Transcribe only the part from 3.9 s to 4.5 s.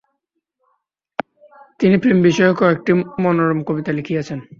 লিখিয়াছেন।